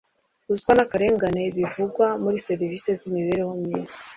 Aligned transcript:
ruswa 0.47 0.71
n’akarengane 0.75 1.41
bivugwa 1.57 2.05
muri 2.23 2.37
servisi 2.45 2.89
z’imibereho 2.99 3.51
myiza 3.61 3.95